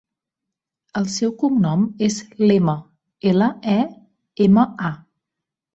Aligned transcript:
El 1.01 1.05
seu 1.15 1.33
cognom 1.43 1.85
és 2.09 2.17
Lema: 2.53 2.77
ela, 3.35 3.53
e, 3.79 3.79
ema, 4.49 4.67
a. 4.91 4.95